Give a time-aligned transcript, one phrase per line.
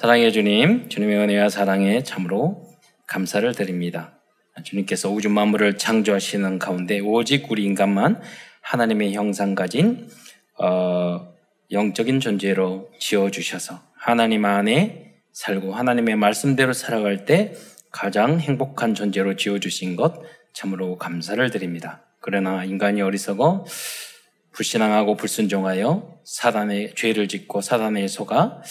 [0.00, 2.64] 사랑해 주님, 주님의 은혜와 사랑에 참으로
[3.08, 4.12] 감사를 드립니다.
[4.62, 8.22] 주님께서 우주 만물을 창조하시는 가운데 오직 우리 인간만
[8.60, 10.08] 하나님의 형상 가진
[10.56, 11.34] 어,
[11.72, 17.54] 영적인 존재로 지어 주셔서 하나님 안에 살고 하나님의 말씀대로 살아갈 때
[17.90, 20.22] 가장 행복한 존재로 지어 주신 것
[20.52, 22.04] 참으로 감사를 드립니다.
[22.20, 23.64] 그러나 인간이 어리석어
[24.52, 28.62] 불신앙하고 불순종하여 사단의 죄를 짓고 사단의 속아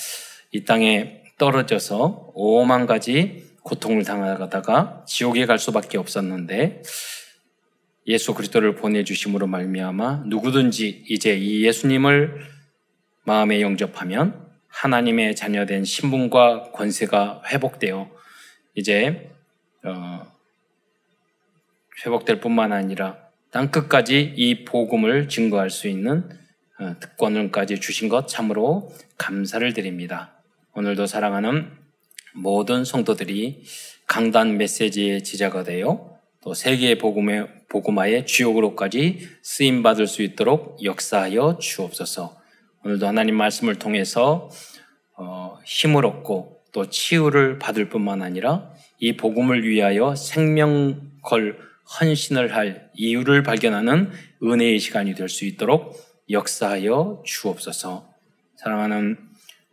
[0.51, 6.81] 이 땅에 떨어져서 오만 가지 고통을 당하다가 지옥에 갈 수밖에 없었는데
[8.07, 12.41] 예수 그리스도를 보내 주심으로 말미암아 누구든지 이제 이 예수님을
[13.25, 18.09] 마음에 영접하면 하나님의 자녀된 신분과 권세가 회복되어
[18.75, 19.29] 이제
[19.83, 20.25] 어,
[22.05, 23.17] 회복될 뿐만 아니라
[23.51, 26.29] 땅 끝까지 이 복음을 증거할 수 있는
[26.79, 30.36] 어, 특권을까지 주신 것 참으로 감사를 드립니다.
[30.77, 31.71] 오늘도 사랑하는
[32.35, 33.63] 모든 성도들이
[34.05, 36.11] 강단 메시지의 지자가 되어
[36.43, 42.39] 또 세계의 복음의 복음화의 주역으로까지 쓰임 받을 수 있도록 역사하여 주옵소서.
[42.85, 44.51] 오늘도 하나님 말씀을 통해서
[45.15, 51.57] 어, 힘을 얻고 또 치유를 받을 뿐만 아니라 이 복음을 위하여 생명 걸
[51.99, 54.11] 헌신을 할 이유를 발견하는
[54.43, 58.13] 은혜의 시간이 될 수 있도록 역사하여 주옵소서.
[58.57, 59.26] 사랑하는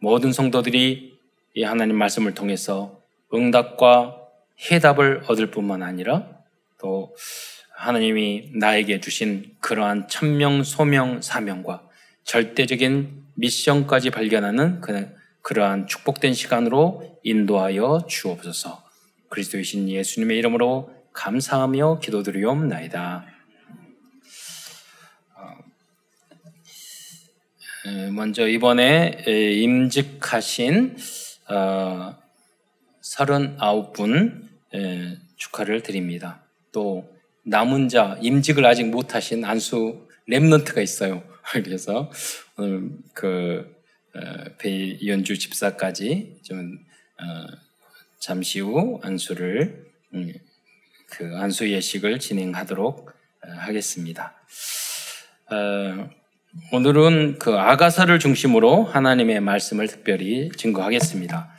[0.04, 1.14] 모든 성도들이
[1.54, 3.00] 이 하나님 말씀을 통해서
[3.32, 4.18] 응답과
[4.70, 6.28] 해답을 얻을 뿐만 아니라
[6.78, 7.16] 또
[7.74, 11.88] 하나님이 나에게 주신 그러한 천명, 소명, 사명과
[12.24, 14.82] 절대적인 미션까지 발견하는
[15.40, 18.84] 그러한 축복된 시간으로 인도하여 주옵소서.
[19.30, 23.24] 그리스도이신 예수님의 이름으로 감사하며 기도드리옵나이다.
[28.12, 30.96] 먼저 이번에 임직하신
[33.02, 36.42] 39분 어, 축하를 드립니다.
[36.72, 41.22] 또 남은 자 임직을 아직 못하신 안수 랩런트가 있어요.
[41.62, 42.10] 그래서
[42.56, 43.76] 오늘 그
[44.14, 44.20] 어,
[44.58, 46.78] 배연주 집사까지 좀
[47.20, 47.46] 어,
[48.18, 50.32] 잠시 후 안수를 음,
[51.10, 53.12] 그 안수 예식을 진행하도록
[53.46, 54.34] 하겠습니다.
[56.70, 61.52] 오늘은 그 아가서를 중심으로 하나님의 말씀을 특별히 증거하겠습니다.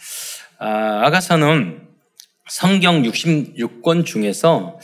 [0.59, 1.81] 아, 가서는
[2.47, 4.79] 성경 66권 중에서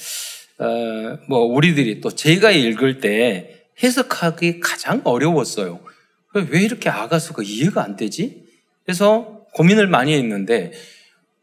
[0.59, 5.79] 어, 뭐 우리들이 또 제가 읽을 때 해석하기 가장 어려웠어요.
[6.33, 8.43] 왜 이렇게 아가서가 이해가 안 되지?
[8.83, 10.73] 그래서 고민을 많이 했는데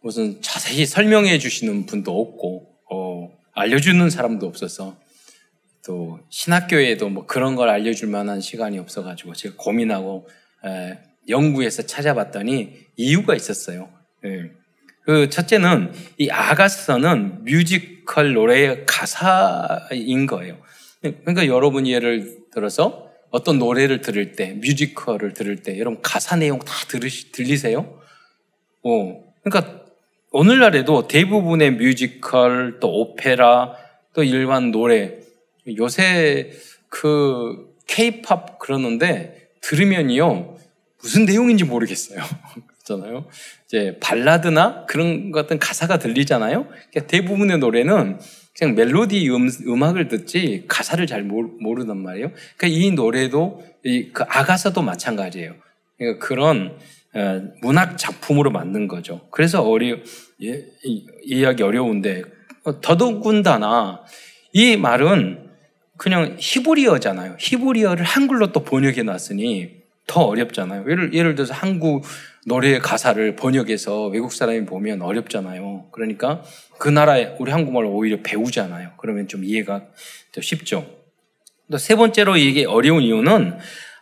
[0.03, 4.97] 무슨 자세히 설명해 주시는 분도 없고 어, 알려주는 사람도 없어서
[5.89, 10.29] 또 신학교에도 뭐 그런 걸 알려줄 만한 시간이 없어가지고 제가 고민하고
[10.67, 10.99] 에,
[11.31, 13.89] 연구해서 찾아봤더니 이유가 있었어요.
[14.27, 14.51] 예.
[15.05, 20.59] 그 첫째는 이 아가서는 뮤지컬 노래의 가사인 거예요.
[21.01, 26.73] 그러니까 여러분이 예를 들어서 어떤 노래를 들을 때, 뮤지컬을 들을 때, 여러분 가사 내용 다
[26.89, 27.99] 들으시, 들리세요?
[28.83, 29.85] 어, 그러니까
[30.33, 33.75] 오늘날에도 대부분의 뮤지컬, 또 오페라,
[34.13, 35.28] 또 일반 노래,
[35.77, 36.51] 요새
[36.89, 40.57] 그 케이팝 그러는데 들으면요
[41.03, 42.21] 무슨 내용인지 모르겠어요.
[42.85, 43.27] 그렇잖아요.
[43.67, 46.67] 이제 발라드나 그런 같은 가사가 들리잖아요.
[46.69, 48.19] 그러니까 대부분의 노래는
[48.57, 52.33] 그냥 멜로디 음, 악을 듣지 가사를 잘 모르 단 말이에요.
[52.57, 55.55] 그러니까 이 노래도 이 그 아가사도 마찬가지예요.
[55.97, 56.79] 그러니까 그런
[57.15, 59.29] 어, 문학 작품으로 만든 거죠.
[59.31, 59.97] 그래서 어려
[60.43, 60.65] 예,
[61.25, 62.23] 이해하기 어려운데
[62.65, 64.03] 어, 더더군다나
[64.53, 65.48] 이 말은
[65.99, 67.37] 그냥 히브리어잖아요.
[67.39, 70.91] 히브리어를 한글로 또 번역해 놨으니 더 어렵잖아요.
[70.91, 72.05] 예를, 예를 들어서 한국
[72.47, 75.89] 노래 가사를 번역해서 외국 사람이 보면 어렵잖아요.
[75.93, 76.43] 그러니까
[76.79, 78.93] 그 나라에 우리 한국말을 오히려 배우잖아요.
[78.97, 79.83] 그러면 좀 이해가
[80.33, 80.87] 더 쉽죠.
[81.71, 83.59] 또 세 번째로 이게 어려운 이유는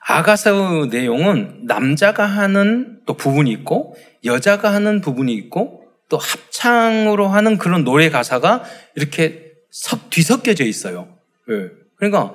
[0.06, 7.82] 아가서 내용은 남자가 하는 또 부분이 있고 여자가 하는 부분이 있고 또 합창으로 하는 그런
[7.82, 8.62] 노래 가사가
[8.94, 11.08] 이렇게 섞, 뒤섞여져 있어요.
[11.48, 11.70] 네.
[11.96, 12.34] 그러니까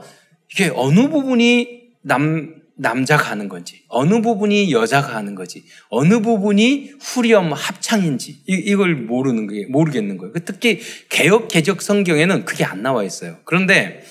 [0.52, 7.54] 이게 어느 부분이 남, 남자가 하는 건지, 어느 부분이 여자가 하는 거지, 어느 부분이 후렴
[7.54, 10.34] 합창인지, 이, 걸 모르는 게, 모르겠는 거예요.
[10.46, 10.80] 특히
[11.10, 13.38] 개혁, 개적 성경에는 그게 안 나와 있어요.
[13.46, 14.04] 그런데,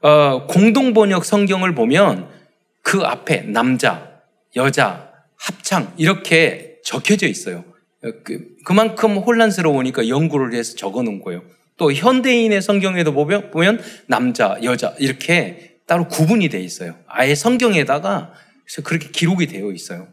[0.00, 2.28] 어, 공동번역 성경을 보면
[2.82, 4.22] 그 앞에 남자,
[4.56, 7.64] 여자, 합창, 이렇게 적혀져 있어요.
[8.24, 11.42] 그, 그만큼 혼란스러우니까 연구를 해서 적어 놓은 거예요.
[11.78, 16.96] 또 현대인의 성경에도 보면, 남자, 여자 이렇게 따로 구분이 돼 있어요.
[17.06, 18.34] 아예 성경에다가
[18.84, 20.08] 그렇게 기록이 되어 있어요.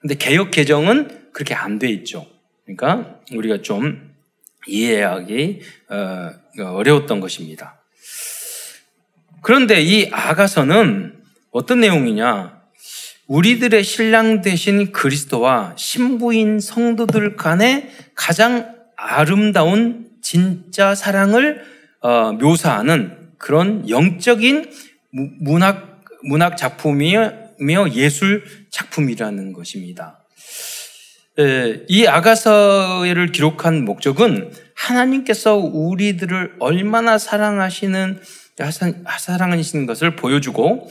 [0.00, 2.26] 근데 개혁 개정은 그렇게 안 돼 있죠.
[2.64, 4.12] 그러니까 우리가 좀
[4.66, 7.80] 이해하기 어, 어려웠던 것입니다.
[9.42, 12.62] 그런데 이 아가서는 어떤 내용이냐?
[13.26, 21.62] 우리들의 신랑 대신 그리스도와 신부인 성도들 간의 가장 아름다운 진짜 사랑을
[22.00, 24.70] 어, 묘사하는 그런 영적인
[25.40, 30.24] 문학 문학 작품이며 예술 작품이라는 것입니다.
[31.88, 38.20] 이 아가서를 기록한 목적은 하나님께서 우리들을 얼마나 사랑하시는
[39.18, 40.88] 사랑하시는 것을 보여주고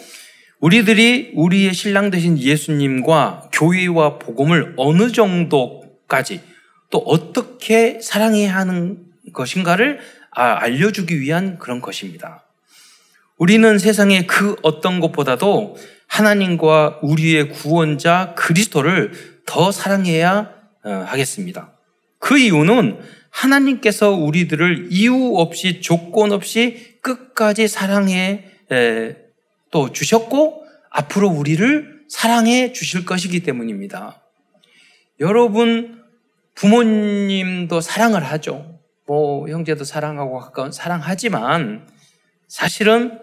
[0.59, 6.41] 우리들이 우리의 신랑 되신 예수님과 교회와 복음을 어느 정도까지
[6.89, 10.00] 또 어떻게 사랑해야 하는 것인가를
[10.31, 12.44] 아, 알려주기 위한 그런 것입니다.
[13.38, 15.75] 우리는 세상의 그 어떤 것보다도
[16.07, 19.12] 하나님과 우리의 구원자 그리스도를
[19.45, 20.53] 더 사랑해야
[20.83, 21.74] 어, 하겠습니다.
[22.19, 23.00] 그 이유는
[23.30, 28.45] 하나님께서 우리들을 이유 없이 조건 없이 끝까지 사랑해
[29.71, 34.21] 또 주셨고 앞으로 우리를 사랑해 주실 것이기 때문입니다.
[35.19, 36.03] 여러분
[36.56, 38.72] 부모님도 사랑을 하죠.
[39.13, 41.88] 뭐 형제도 사랑하고 가까운 사랑하지만
[42.48, 43.19] 사실은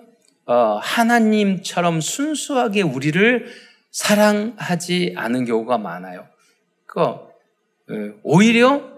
[0.46, 3.48] 어, 하나님처럼 순수하게 우리를
[3.90, 6.28] 사랑하지 않은 경우가 많아요.
[6.86, 7.00] 그
[8.22, 8.88] 오히려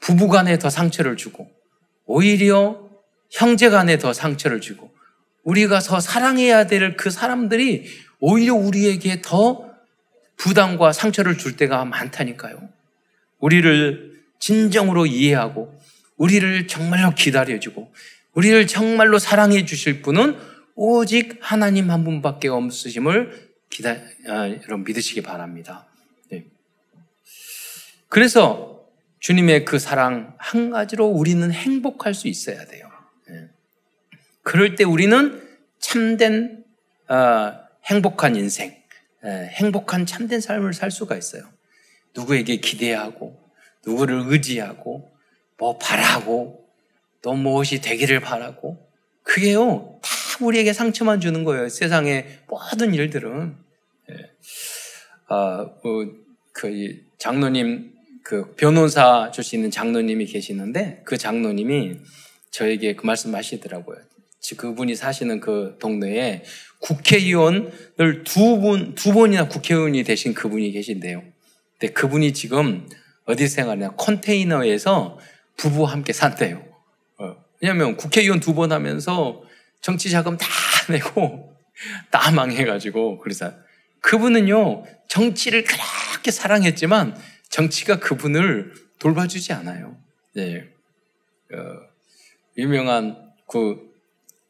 [0.00, 1.48] 부부간에 더 상처를 주고
[2.04, 2.90] 오히려
[3.30, 4.90] 형제간에 더 상처를 주고
[5.44, 7.86] 우리가 더 사랑해야 될 그 사람들이
[8.20, 9.70] 오히려 우리에게 더
[10.36, 12.68] 부담과 상처를 줄 때가 많다니까요.
[13.38, 15.74] 우리를 진정으로 이해하고
[16.16, 17.92] 우리를 정말로 기다려주고
[18.32, 20.36] 우리를 정말로 사랑해 주실 분은
[20.74, 23.96] 오직 하나님 한 분밖에 없으심을 기다,
[24.28, 25.86] 아, 여러분 믿으시기 바랍니다.
[26.30, 26.44] 네.
[28.08, 28.84] 그래서
[29.20, 32.90] 주님의 그 사랑 한 가지로 우리는 행복할 수 있어야 돼요.
[33.28, 33.48] 네.
[34.42, 35.42] 그럴 때 우리는
[35.78, 36.64] 참된
[37.08, 37.52] 어,
[37.84, 38.76] 행복한 인생,
[39.22, 41.44] 네, 행복한 참된 삶을 살 수가 있어요.
[42.14, 43.38] 누구에게 기대하고
[43.86, 45.15] 누구를 의지하고
[45.58, 46.66] 뭐 바라고
[47.22, 48.78] 또 무엇이 되기를 바라고
[49.22, 50.10] 그게요 다
[50.44, 51.68] 우리에게 상처만 주는 거예요.
[51.68, 53.56] 세상의 모든 일들은.
[54.10, 54.14] 예.
[55.28, 56.06] 아, 뭐,
[56.52, 56.70] 그
[57.18, 57.92] 장로님
[58.22, 61.94] 그 변호사 출신 장로님이 계시는데 그 장로님이
[62.50, 63.98] 저에게 그 말씀 하시더라고요.
[64.56, 66.44] 그분이 사시는 그 동네에
[66.80, 71.22] 국회의원을 두 분, 두 번이나 국회의원이 되신 그분이 계신데요.
[71.78, 72.88] 근데 그분이 지금
[73.24, 73.92] 어디 생활하냐?
[73.96, 75.18] 컨테이너에서
[75.56, 76.62] 부부와 함께 산대요.
[77.18, 77.36] 어.
[77.60, 79.42] 왜냐면 국회의원 두 번 하면서
[79.80, 80.46] 정치 자금 다
[80.90, 81.54] 내고
[82.10, 83.52] 다 망해가지고 그래서
[84.00, 87.16] 그분은요 정치를 그렇게 사랑했지만
[87.48, 89.96] 정치가 그분을 돌봐주지 않아요.
[90.34, 90.68] 네.
[91.52, 91.56] 어,
[92.58, 93.16] 유명한
[93.48, 93.78] 그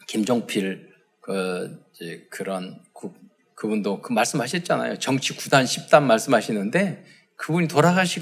[0.08, 1.84] 김종필 그
[2.30, 3.12] 그런 그,
[3.54, 4.98] 그분도 그 말씀하셨잖아요.
[4.98, 7.04] 정치 9단 10단 말씀하시는데
[7.36, 8.20] 그분이 돌아가시기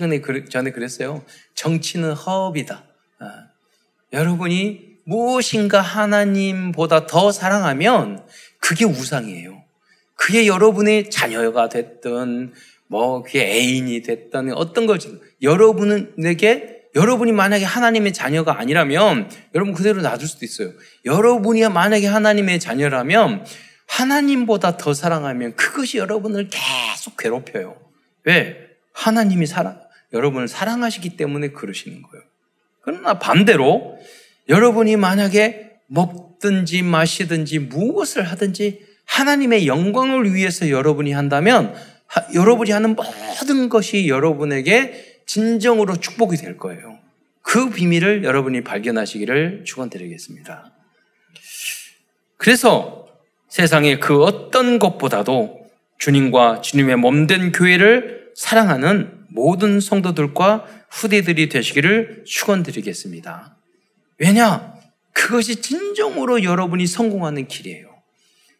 [0.51, 1.25] 전에 그랬어요.
[1.55, 2.85] 정치는 허업이다.
[3.21, 3.47] 아,
[4.13, 8.27] 여러분이 무엇인가 하나님보다 더 사랑하면
[8.61, 9.63] 그게 우상이에요.
[10.17, 12.53] 그게 여러분의 자녀가 됐든
[12.87, 20.29] 뭐 그게 애인이 됐든 어떤 거지 여러분에게 여러분이 만약에 하나님의 자녀가 아니라면 여러분 그대로 놔둘
[20.29, 20.73] 수도 있어요.
[21.05, 23.45] 여러분이 만약에 하나님의 자녀라면
[23.87, 27.77] 하나님보다 더 사랑하면 그것이 여러분을 계속 괴롭혀요.
[28.25, 28.64] 왜?
[28.95, 29.79] 하나님이 사랑,
[30.15, 32.25] 여러분을 사랑하시기 때문에 그러시는 거예요.
[32.81, 33.99] 그러나 반대로
[34.49, 41.75] 여러분이 만약에 먹든지 마시든지 무엇을 하든지 하나님의 영광을 위해서 여러분이 한다면
[42.07, 46.99] 하, 여러분이 하는 모든 것이 여러분에게 진정으로 축복이 될 거예요.
[47.43, 50.73] 그 비밀을 여러분이 발견하시기를 축원드리겠습니다.
[52.37, 53.07] 그래서
[53.49, 55.65] 세상의 그 어떤 것보다도
[55.99, 63.57] 주님과 주님의 몸된 교회를 사랑하는 모든 성도들과 후대들이 되시기를 축원드리겠습니다.
[64.19, 64.75] 왜냐?
[65.13, 67.95] 그것이 진정으로 여러분이 성공하는 길이에요.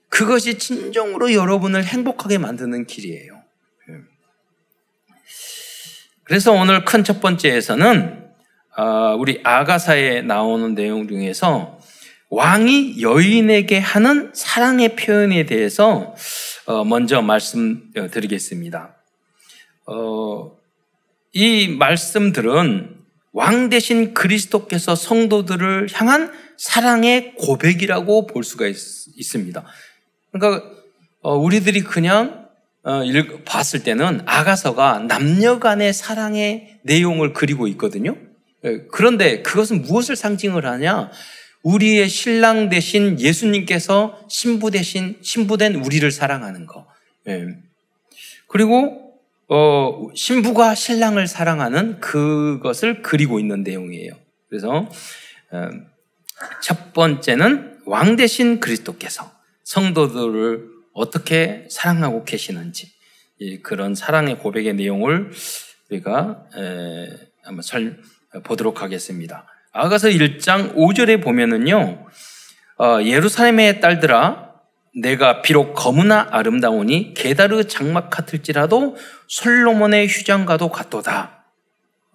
[0.09, 3.43] 그것이 진정으로 여러분을 행복하게 만드는 길이에요.
[6.25, 8.25] 그래서 오늘 큰 첫 번째에서는
[8.77, 11.79] 어, 우리 아가사에 나오는 내용 중에서
[12.31, 16.15] 왕이 여인에게 하는 사랑의 표현에 대해서
[16.67, 18.94] 어, 먼저 말씀드리겠습니다.
[19.87, 20.57] 어,
[21.33, 22.97] 이 말씀들은
[23.33, 29.65] 왕 대신 그리스도께서 성도들을 향한 사랑의 고백이라고 볼 수가 있, 습니다
[30.31, 30.65] 그러니까
[31.23, 32.45] 우리들이 그냥
[32.85, 38.15] 어, 읽, 봤을 때는 아가서가 남녀 간의 사랑의 내용을 그리고 있거든요.
[38.65, 41.11] 예, 그런데 그것은 무엇을 상징을 하냐?
[41.63, 46.87] 우리의 신랑 대신 예수님께서 신부 대신 신부된 우리를 사랑하는 거.
[47.27, 47.47] 예.
[48.49, 49.04] 그리고
[49.49, 54.13] 어, 신부가 신랑을 사랑하는 그것을 그리고 있는 내용이에요.
[54.49, 54.89] 그래서
[55.51, 55.71] 어,
[56.63, 59.31] 첫 번째는 왕 대신 그리스도께서
[59.65, 62.93] 성도들을 어떻게 사랑하고 계시는지
[63.63, 65.31] 그런 사랑의 고백의 내용을
[65.91, 66.45] 우리가
[67.43, 68.01] 한번 설,
[68.43, 69.47] 보도록 하겠습니다.
[69.73, 72.07] 아가서 1장 5절에 보면은요,
[72.79, 74.54] 어, 예루살렘의 딸들아,
[74.97, 78.97] 내가 비록 거무나 아름다우니 게다르 장막 같을지라도
[79.29, 81.45] 솔로몬의 휴장과도 같도다.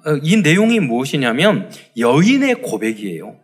[0.05, 3.36] 어, 이 내용이 무엇이냐면 여인의 고백이에요.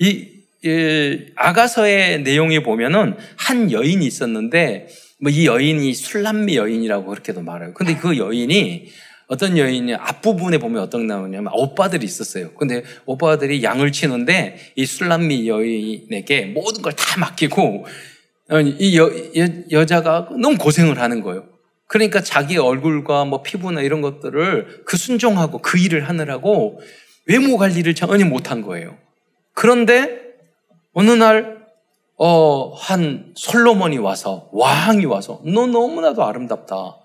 [0.00, 0.28] 이,
[0.64, 4.88] 이 아가서의 내용에 보면은 한 여인이 있었는데
[5.20, 7.72] 뭐 이 여인이 술람미 여인이라고 그렇게도 말해요.
[7.74, 8.88] 근데 그 여인이
[9.28, 12.52] 어떤 여인이 앞부분에 보면 어떤 나오냐면 오빠들이 있었어요.
[12.54, 17.86] 근데 오빠들이 양을 치는데 이 술람미 여인에게 모든 걸 다 맡기고
[18.78, 19.10] 이 여,
[19.70, 21.46] 여, 자가 너무 고생을 하는 거예요.
[21.86, 26.80] 그러니까 자기 얼굴과 뭐 피부나 이런 것들을 그 순종하고 그 일을 하느라고
[27.26, 28.96] 외모 관리를 전혀 못한 거예요.
[29.54, 30.20] 그런데
[30.92, 31.64] 어느 날,
[32.16, 36.98] 어, 한 솔로몬이 와서, 왕이 와서, 너 너무나도 아름답다.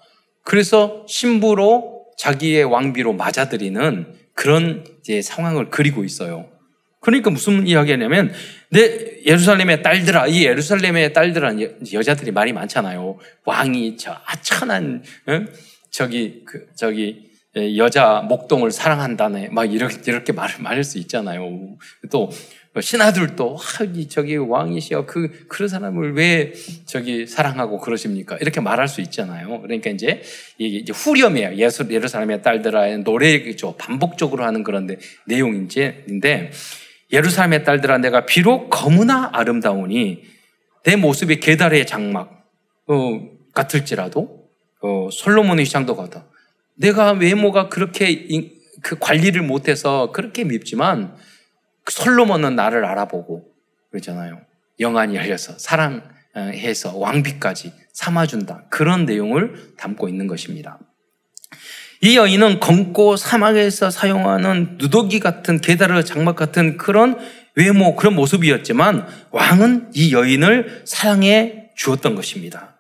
[0.43, 6.47] 그래서 신부로 자기의 왕비로 맞아들이는 그런 이제 상황을 그리고 있어요.
[6.99, 8.31] 그러니까 무슨 이야기냐면,
[8.69, 11.55] 내 예루살렘의 딸들아, 이 예루살렘의 딸들아,
[11.93, 13.17] 여자들이 말이 많잖아요.
[13.45, 15.47] 왕이 저 아천한, 응?
[15.89, 17.29] 저기, 그, 저기,
[17.77, 19.49] 여자 목동을 사랑한다네.
[19.49, 21.77] 막 이렇게, 이렇게 말, 말할 수 있잖아요.
[22.11, 22.29] 또,
[22.71, 26.53] 뭐 신하들도 아, 저기 왕이시여 그 그런 사람을 왜
[26.85, 28.37] 저기 사랑하고 그러십니까?
[28.37, 29.61] 이렇게 말할 수 있잖아요.
[29.61, 30.21] 그러니까 이제
[30.59, 31.55] 이게 후렴이에요.
[31.55, 33.75] 예수 예루살렘의 딸들아 노래죠.
[33.77, 36.51] 반복적으로 하는 그런데 내용인데
[37.11, 40.23] 예루살렘의 딸들아 내가 비록 거무나 아름다우니
[40.83, 42.45] 내 모습이 계달의 장막
[42.87, 42.95] 어,
[43.53, 44.49] 같을지라도
[44.81, 46.25] 어, 솔로몬의 휘장도 같아.
[46.75, 48.27] 내가 외모가 그렇게
[48.81, 51.17] 그 관리를 못해서 그렇게 밉지만
[51.89, 53.51] 솔로몬은 나를 알아보고
[53.91, 54.41] 그러잖아요.
[54.79, 58.67] 영안이 열려서 사랑해서 왕비까지 삼아준다.
[58.69, 60.79] 그런 내용을 담고 있는 것입니다.
[62.01, 67.17] 이 여인은 검고 사막에서 사용하는 누더기 같은 게다르 장막 같은 그런
[67.55, 72.77] 외모, 그런 모습이었지만 왕은 이 여인을 사랑해 주었던 것입니다.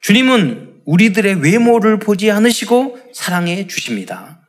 [0.00, 4.40] 주님은 우리들의 외모를 보지 않으시고 사랑해 주십니다.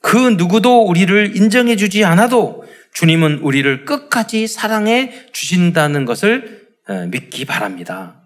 [0.00, 8.16] 그 누구도 우리를 인정해 주지 않아도 주님은 우리를 끝까지 사랑해 주신다는 것을 어, 믿기 바랍니다.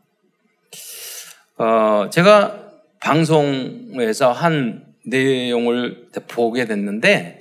[1.59, 2.68] 어, 제가
[3.01, 7.41] 방송에서 한 내용을 보게 됐는데,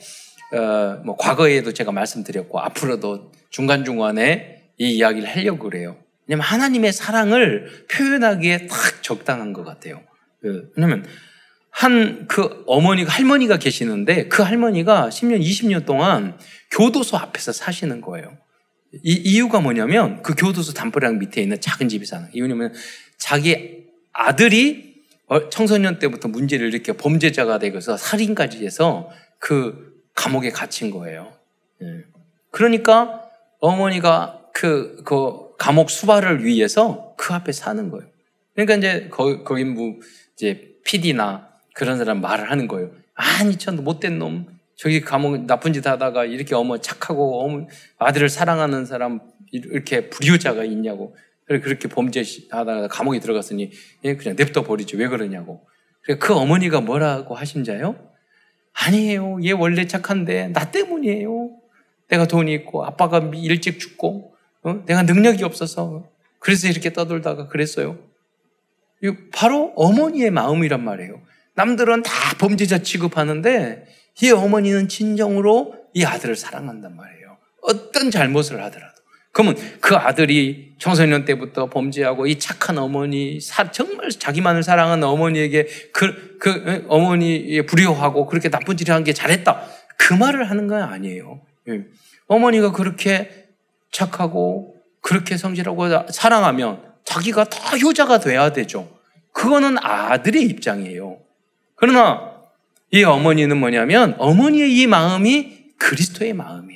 [0.53, 5.97] 어, 뭐 과거에도 제가 말씀드렸고, 앞으로도 중간중간에 이 이야기를 하려고 그래요.
[6.27, 10.01] 왜냐면 하나님의 사랑을 표현하기에 딱 적당한 것 같아요.
[10.41, 11.05] 그, 왜냐면
[11.71, 16.37] 한 그 어머니가 할머니가 계시는데 그 할머니가 10년, 20년 동안
[16.71, 18.35] 교도소 앞에서 사시는 거예요.
[19.03, 22.27] 이 이유가 뭐냐면 그 교도소 담벼락 밑에 있는 작은 집에 사는.
[22.33, 22.73] 이유냐면
[23.19, 24.86] 자기 아들이 어,
[25.51, 31.33] 청소년 때부터 문제를 일으켜 범죄자가 되고서 살인까지 해서 그 감옥에 gat힌 거예요.
[31.81, 32.03] 예.
[32.51, 33.29] 그러니까
[33.59, 38.09] 어머니가 그, 그 감옥 수발을 위해서 그 앞에 사는 거예요.
[38.55, 39.95] 그러니까 이제 거, 거기 뭐
[40.35, 42.91] 이제 PD나 그런 사람 말을 하는 거예요.
[43.13, 44.47] 아니, 저 못된 놈.
[44.75, 47.67] 저기 감옥 나쁜 짓 하다가 이렇게 어머 착하고 어머
[47.97, 49.19] 아들을 사랑하는 사람
[49.51, 51.15] 이렇게 불효자가 있냐고.
[51.47, 55.65] 그래 그렇게 범죄하다가 감옥에 들어갔으니 그냥 냅둬 버리지 왜 그러냐고.
[56.19, 57.95] 그 어머니가 뭐라고 하신 자요?
[58.73, 59.39] 아니에요.
[59.43, 61.51] 얘 원래 착한데 나 때문이에요.
[62.09, 64.83] 내가 돈이 있고 아빠가 일찍 죽고 어?
[64.85, 67.97] 내가 능력이 없어서 그래서 이렇게 떠돌다가 그랬어요.
[69.33, 71.21] 바로 어머니의 마음이란 말이에요.
[71.55, 73.87] 남들은 다 범죄자 취급하는데
[74.21, 77.37] 이 어머니는 진정으로 이 아들을 사랑한단 말이에요.
[77.61, 78.96] 어떤 잘못을 하더라도.
[79.37, 83.39] 그러면 그 아들이 청소년 때부터 범죄하고 이 착한 어머니,
[83.71, 89.61] 정말 자기만을 사랑하는 어머니에게 그, 그 어머니에 불효하고 그렇게 나쁜 짓을 한 게 잘했다.
[89.95, 91.41] 그 말을 하는 건 아니에요.
[91.69, 91.83] 예.
[92.25, 93.45] 어머니가 그렇게
[93.91, 98.89] 착하고 그렇게 성실하고 사랑하면 자기가 다 효자가 돼야 되죠.
[99.33, 101.19] 그거는 아들의 입장이에요.
[101.75, 102.31] 그러나
[102.89, 106.66] 이 어머니는 뭐냐면 어머니의 이 마음이 그리스도의 마음이에요.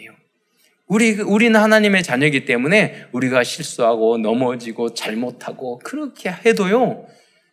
[0.91, 7.07] 우리, 우리는 하나님의 자녀이기 때문에 우리가 실수하고 넘어지고 잘못하고 그렇게 해도요,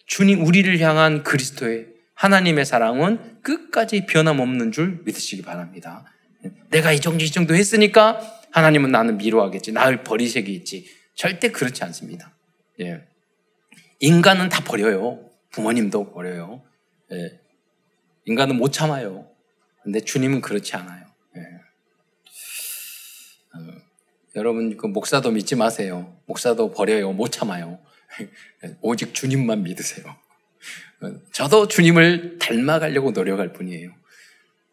[0.06, 6.04] 주님 우리를 향한 그리스도의 하나님의 사랑은 끝까지 변함없는 줄 믿으시기 바랍니다.
[6.70, 8.18] 내가 이 정도 이 정도 했으니까
[8.50, 9.70] 하나님은 나는 미워하겠지.
[9.70, 10.88] 나를 버리시겠지.
[11.14, 12.34] 절대 그렇지 않습니다.
[12.80, 13.04] 예.
[14.00, 15.30] 인간은 다 버려요.
[15.50, 16.64] 부모님도 버려요.
[17.12, 17.38] 예.
[18.24, 19.28] 인간은 못 참아요.
[19.84, 20.97] 근데 주님은 그렇지 않아요.
[24.36, 26.16] 여러분 그 목사도 믿지 마세요.
[26.26, 27.12] 목사도 버려요.
[27.12, 27.78] 못 참아요.
[28.80, 30.06] 오직 주님만 믿으세요.
[31.00, 33.90] 어, 저도 주님을 닮아가려고 노력할 뿐이에요.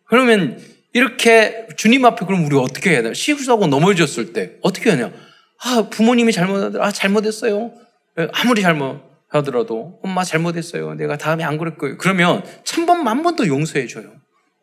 [0.08, 0.60] 그러면
[0.94, 3.14] 이렇게 주님 앞에 그럼 우리 어떻게 해야 돼?
[3.14, 5.12] 실수하고 넘어졌을 때 어떻게 하냐?
[5.64, 6.86] 아 부모님이 잘못하더라.
[6.86, 7.74] 아 잘못했어요.
[8.20, 10.94] 예, 아무리 잘못하더라도 엄마 잘못했어요.
[10.96, 11.98] 내가 다음에 안 그럴 거예요.
[11.98, 14.14] 그러면 천 번 만 번 더 용서해 줘요.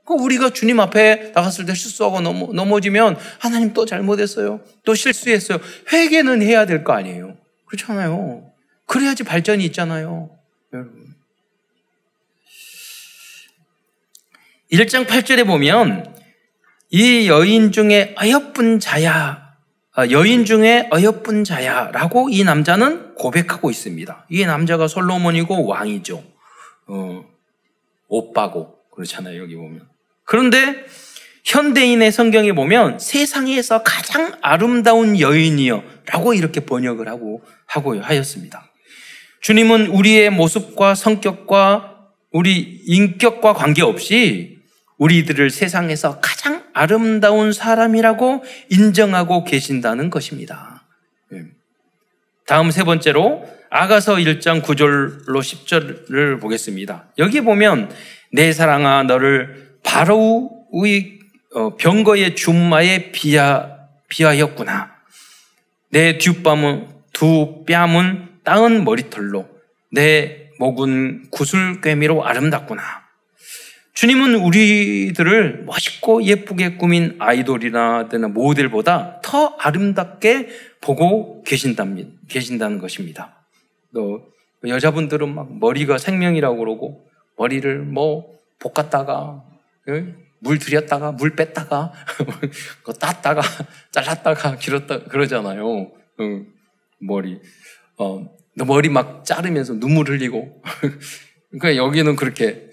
[0.05, 4.61] 그 우리가 주님 앞에 나갔을 때 실수하고 넘어, 넘어지면 하나님 또 잘못했어요.
[4.85, 5.59] 또 실수했어요.
[5.93, 7.37] 회개는 해야 될 거 아니에요.
[7.67, 8.51] 그렇잖아요.
[8.87, 10.31] 그래야지 발전이 있잖아요.
[10.73, 11.15] 여러분.
[14.73, 16.15] 1장 8절에 보면
[16.91, 19.55] 이 여인 중에 어여쁜 자야,
[19.95, 24.27] 아, 여인 중에 어여쁜 자야라고 이 남자는 고백하고 있습니다.
[24.31, 26.25] 이 남자가 솔로몬이고 왕이죠.
[26.89, 27.25] 어,
[28.09, 29.92] 오빠고 그렇잖아요 여기 보면.
[30.33, 30.87] 그런데
[31.45, 38.73] 현대인의 성경에 보면 세상에서 가장 아름다운 여인이요 라고 이렇게 번역을 하고, 하고 하였습니다.
[39.43, 41.99] 주님은 우리의 모습과 성격과
[42.31, 44.57] 우리 인격과 관계없이
[44.97, 50.87] 우리들을 세상에서 가장 아름다운 사람이라고 인정하고 계신다는 것입니다.
[51.35, 51.43] 예.
[52.47, 57.13] 다음 세 번째로 아가서 1장 9절로 10절을 보겠습니다.
[57.19, 57.91] 여기 보면
[58.33, 61.19] 내 사랑아 너를 바로의
[61.55, 63.77] 어, 병거의 준마에 비하,
[64.09, 64.91] 비하였구나.
[65.91, 69.47] 내 뒷밤은 두 뺨은 따은 머리털로
[69.91, 72.83] 내 목은 구슬꿰미로 아름답구나.
[73.95, 80.49] 주님은 우리들을 멋있고 예쁘게 꾸민 아이돌이나 모델보다 더 아름답게
[80.81, 82.11] 보고 계신답니다.
[82.29, 83.45] 계신다는 것입니다.
[83.95, 84.33] 또
[84.67, 89.45] 여자분들은 막 머리가 생명이라고 그러고 머리를 뭐 볶았다가
[90.39, 91.93] 물 들였다가 물 뺐다가
[92.85, 93.43] 그 땄다가
[93.93, 95.93] 잘랐다가 길었다 그러잖아요.
[96.99, 97.41] 머리
[97.99, 100.63] 어 머리 막 자르면서 눈물 흘리고
[101.51, 102.71] 그러니까 여기는 그렇게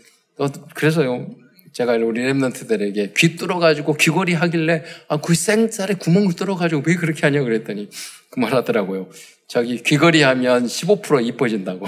[0.74, 1.30] 그래서요
[1.74, 7.90] 제가 우리 랩런트들에게 귀 뚫어가지고 귀걸이 하길래 아그 생살에 구멍을 뚫어가지고 왜 그렇게 하냐 그랬더니
[8.30, 9.10] 그 말 하더라고요.
[9.48, 11.86] 저기 귀걸이 하면 15% 이뻐진다고.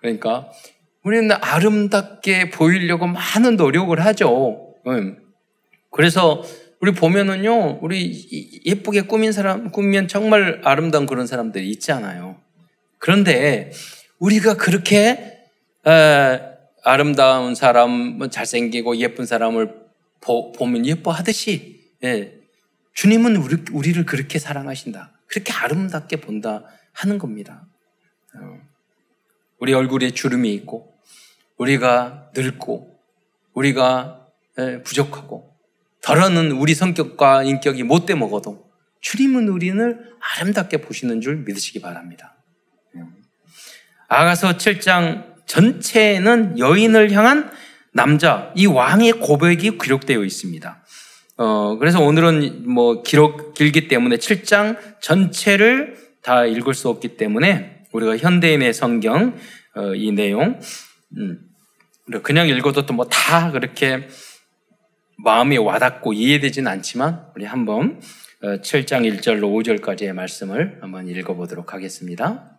[0.00, 0.50] 그러니까
[1.06, 4.74] 우리는 아름답게 보이려고 많은 노력을 하죠.
[4.88, 5.16] 음.
[5.92, 6.42] 그래서
[6.80, 12.40] 우리 보면은요, 우리 예쁘게 꾸민 사람, 꾸미면 정말 아름다운 그런 사람들이 있잖아요.
[12.98, 13.70] 그런데
[14.18, 15.44] 우리가 그렇게
[15.86, 16.40] 에,
[16.82, 19.76] 아름다운 사람, 뭐 잘생기고 예쁜 사람을
[20.20, 22.34] 보, 면 예뻐하듯이 예,
[22.94, 25.12] 주님은 우리, 우리를 그렇게 사랑하신다.
[25.28, 27.64] 그렇게 아름답게 본다 하는 겁니다.
[28.34, 28.58] 어.
[29.60, 30.95] 우리 얼굴에 주름이 있고,
[31.56, 32.98] 우리가 늙고,
[33.54, 34.26] 우리가
[34.58, 35.54] 예, 부족하고,
[36.02, 42.36] 더러는 우리 성격과 인격이 못돼 먹어도 주님은 우리를 아름답게 보시는 줄 믿으시기 바랍니다.
[42.96, 43.00] 예.
[44.08, 47.50] 아가서 7장 전체에는 여인을 향한
[47.92, 50.84] 남자, 이 왕의 고백이 기록되어 있습니다.
[51.38, 58.16] 어, 그래서 오늘은 뭐 기록 길기 때문에 7장 전체를 다 읽을 수 없기 때문에 우리가
[58.16, 59.36] 현대인의 성경
[59.74, 60.60] 어, 이 내용
[61.16, 61.38] 음,
[62.22, 64.08] 그냥 읽어도 또 뭐 다 그렇게
[65.18, 68.00] 마음에 와닿고 이해되지는 않지만 우리 한번
[68.42, 72.58] 7장 어, 1절로 5절까지의 말씀을 한번 읽어보도록 하겠습니다.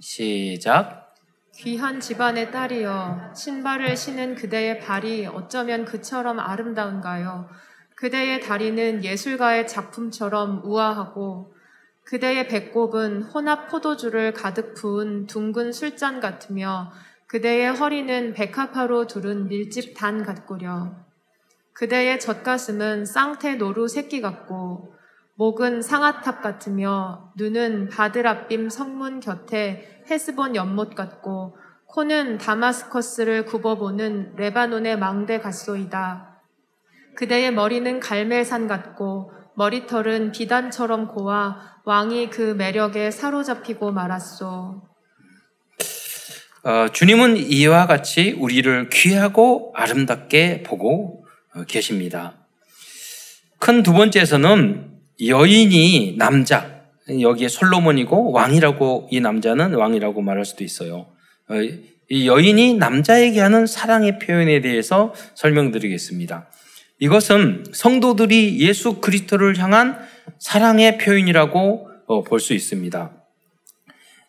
[0.00, 1.14] 시작.
[1.56, 7.50] 귀한 집안의 딸이여, 신발을 신은 그대의 발이 어쩌면 그처럼 아름다운가요?
[7.96, 11.52] 그대의 다리는 예술가의 작품처럼 우아하고,
[12.10, 16.90] 그대의 배꼽은 혼합 포도주를 가득 부은 둥근 술잔 같으며,
[17.28, 20.92] 그대의 허리는 백합화로 두른 밀집 단 같구려.
[21.72, 24.92] 그대의 젖가슴은 쌍태 노루 새끼 같고,
[25.36, 35.40] 목은 상아탑 같으며 눈은 바드랍빔 성문 곁에 헤스본 연못 같고 코는 다마스커스를 굽어보는 레바논의 망대
[35.40, 36.42] 같소이다.
[37.16, 44.82] 그대의 머리는 갈멜산 같고 머리털은 비단처럼 고와 왕이 그 매력에 사로잡히고 말았소.
[46.62, 52.38] 어, 주님은 이와 같이 우리를 귀하고 아름답게 보고 어, 계십니다.
[53.58, 54.92] 큰 두 번째에서는
[55.26, 56.80] 여인이 남자,
[57.20, 61.08] 여기에 솔로몬이고 왕이라고 이 남자는 왕이라고 말할 수도 있어요.
[61.50, 61.54] 어,
[62.08, 66.48] 이 여인이 남자에게 하는 사랑의 표현에 대해서 설명드리겠습니다.
[67.00, 69.98] 이것은 성도들이 예수 그리스도를 향한
[70.38, 73.10] 사랑의 표현이라고 어, 볼수 있습니다.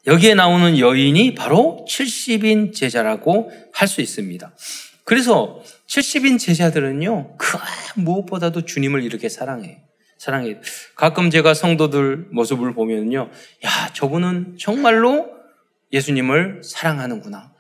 [0.08, 4.56] 여기에 나오는 여인이 바로 70인 제자라고 할 수 있습니다.
[5.04, 7.58] 그래서 70인 제자들은요, 그
[7.98, 9.84] 무엇보다도 주님을 이렇게 사랑해.
[10.18, 10.58] 사랑해.
[10.96, 13.30] 가끔 제가 성도들 모습을 보면요,
[13.66, 15.30] 야, 저분은 정말로
[15.92, 17.54] 예수님을 사랑하는구나.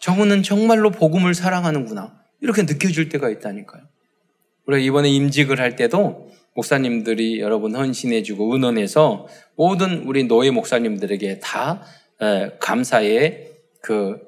[0.00, 2.14] 저분은 정말로 복음을 사랑하는구나.
[2.40, 3.82] 이렇게 느껴질 때가 있다니까요.
[4.66, 11.82] 우리가 이번에 임직을 할 때도 목사님들이 여러분 헌신해주고 의논해서 모든 우리 노예 목사님들에게 다
[12.60, 13.50] 감사의
[13.80, 14.20] 그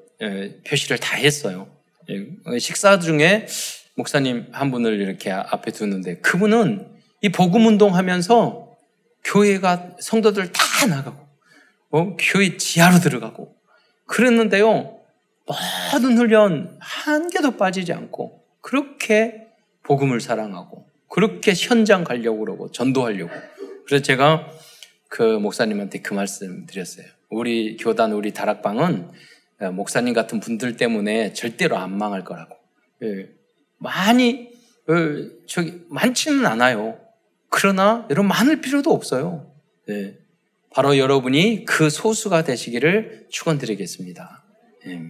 [0.67, 1.67] 표시를 다 했어요.
[2.09, 3.47] 예, 식사 중에
[3.95, 6.87] 목사님 한 분을 이렇게 앞에 두는데 그분은
[7.21, 8.77] 이 복음 운동하면서
[9.23, 11.27] 교회가 성도들 다 나가고
[11.89, 12.15] 어?
[12.17, 13.55] 교회 지하로 들어가고
[14.05, 14.99] 그랬는데요
[15.47, 19.46] 모든 훈련 한 개도 빠지지 않고 그렇게
[19.87, 23.31] 복음을 사랑하고 그렇게 현장 가려고 그러고 전도하려고
[23.85, 24.51] 그래서 제가
[25.07, 27.05] 그 목사님한테 그 말씀 드렸어요.
[27.29, 29.09] 우리 교단 우리 다락방은
[29.73, 32.55] 목사님 같은 분들 때문에 절대로 안 망할 거라고.
[33.03, 33.29] 예.
[33.77, 34.49] 많이
[34.87, 34.93] 어,
[35.47, 36.99] 저기 많지는 않아요.
[37.49, 39.51] 그러나 여러분 많을 필요도 없어요.
[39.89, 40.17] 예.
[40.69, 44.43] 바로 여러분이 그 소수가 되시기를 축원드리겠습니다.
[44.87, 45.01] 예.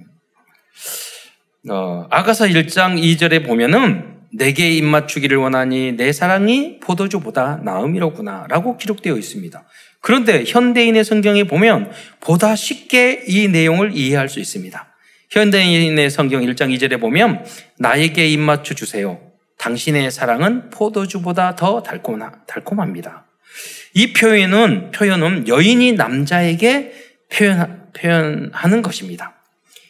[1.70, 9.64] 어, 아가서 1장 2절에 보면은 내게 입맞추기를 원하니 내 사랑이 포도주보다 나음이로구나 라고 기록되어 있습니다.
[10.02, 14.88] 그런데 현대인의 성경에 보면 보다 쉽게 이 내용을 이해할 수 있습니다.
[15.30, 17.46] 현대인의 성경 1장 2절에 보면
[17.78, 19.20] 나에게 입맞춰 주세요.
[19.58, 23.26] 당신의 사랑은 포도주보다 더 달콤하, 달콤합니다.
[23.94, 26.94] 이 표현은, 표현은 여인이 남자에게
[27.30, 29.34] 표현, 표현하는 것입니다.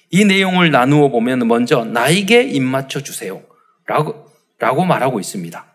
[0.09, 3.43] 이 내용을 나누어 보면 먼저 나에게 입맞춰 주세요.
[3.85, 4.26] 라고,
[4.59, 5.65] 라고 말하고 있습니다.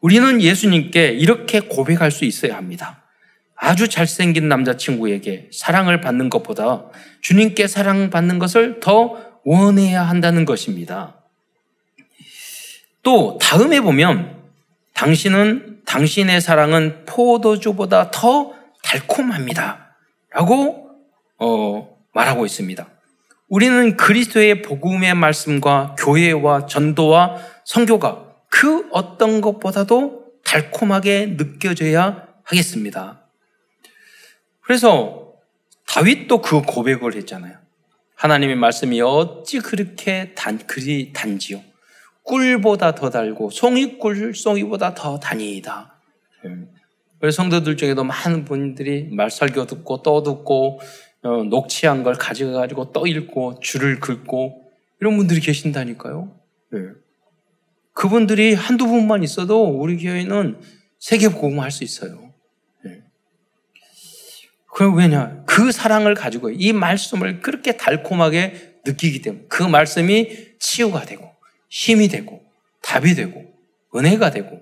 [0.00, 3.04] 우리는 예수님께 이렇게 고백할 수 있어야 합니다.
[3.56, 6.84] 아주 잘생긴 남자친구에게 사랑을 받는 것보다
[7.20, 11.16] 주님께 사랑받는 것을 더 원해야 한다는 것입니다.
[13.02, 14.42] 또 다음에 보면
[14.94, 19.96] 당신은 당신의 사랑은 포도주보다 더 달콤합니다.
[20.30, 20.90] 라고
[21.38, 22.88] 어, 말하고 있습니다.
[23.48, 33.22] 우리는 그리스도의 복음의 말씀과 교회와 전도와 성교가 그 어떤 것보다도 달콤하게 느껴져야 하겠습니다.
[34.60, 35.32] 그래서
[35.86, 37.58] 다윗도 그 고백을 했잖아요.
[38.14, 41.60] 하나님의 말씀이 어찌 그렇게 단, 그리 단지요.
[42.22, 45.94] 꿀보다 더 달고 송이꿀 송이보다 더 단이다.
[47.18, 50.80] 그래서 성도들 중에도 많은 분들이 말 설교 듣고 또 듣고
[51.22, 56.32] 어, 녹취한 걸 가져가지고 또 읽고 줄을 긋고 이런 분들이 계신다니까요.
[57.94, 58.00] 네.
[58.00, 60.60] 그분들이 한두 분만 있어도 우리 교회는
[60.98, 62.32] 세계 복음할 수 있어요.
[62.84, 63.02] 네.
[64.74, 65.42] 그 왜냐?
[65.46, 70.28] 그 사랑을 가지고 이 말씀을 그렇게 달콤하게 느끼기 때문에 그 말씀이
[70.58, 71.30] 치유가 되고
[71.70, 72.42] 힘이 되고
[72.82, 73.44] 답이 되고
[73.94, 74.60] 은혜가 되고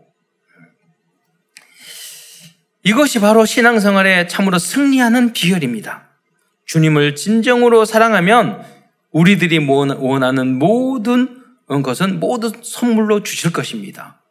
[2.85, 6.09] 이것이 바로 신앙생활에 참으로 승리하는 비결입니다.
[6.67, 8.65] 주님을 진정으로 사랑하면
[9.13, 14.23] 우리들이 원하는 모든 것은 모두 선물로 주실 것입니다.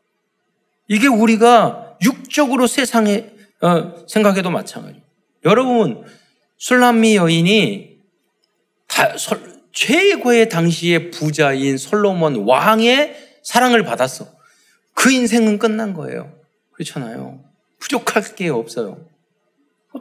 [0.88, 5.02] 이게 우리가 육적으로 세상에 어, 생각해도 마찬가지.
[5.46, 6.04] 여러분
[6.58, 8.00] 술람미 여인이
[8.88, 9.40] 다, 설,
[9.72, 14.28] 최고의 당시의 부자인 솔로몬 왕의 사랑을 받았어.
[14.94, 16.34] 그 인생은 끝난 거예요.
[16.72, 17.44] 그렇잖아요.
[17.80, 19.06] 부족할 게 없어요.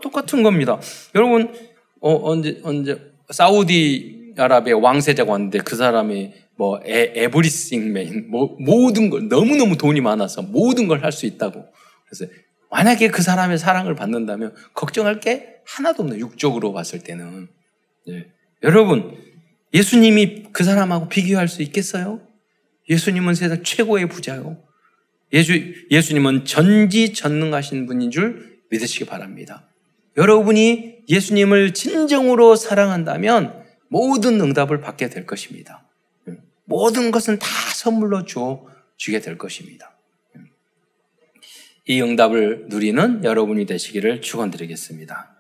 [0.03, 0.81] 똑같은 겁니다.
[1.15, 1.55] 여러분
[2.01, 9.09] 어, 언제, 언제, 사우디 아라비아 왕세자가 왔는데 그 사람이 뭐 에, 에브리싱 메인, 뭐, 모든
[9.09, 11.65] 걸, 너무너무 돈이 많아서 모든 걸 할 수 있다고.
[12.07, 12.31] 그래서
[12.71, 17.49] 만약에 그 사람의 사랑을 받는다면 걱정할 게 하나도 없네, 육적으로 봤을 때는.
[18.07, 18.27] 네.
[18.63, 19.17] 여러분,
[19.73, 22.21] 예수님이 그 사람하고 비교할 수 있겠어요?
[22.91, 24.63] 예수님은 세상 최고의 부자요.
[25.33, 25.55] 예수,
[25.91, 29.67] 예수님은 전지전능하신 분인 줄 믿으시기 바랍니다.
[30.19, 35.87] 여러분이 예수님을 진정으로 사랑한다면 모든 응답을 받게 될 것입니다.
[36.71, 38.61] 모든 것은 다 선물로 주,
[38.97, 39.91] 주게 될 것입니다.
[41.87, 45.35] 이 응답을 누리는 여러분이 되시기를 축원드리겠습니다.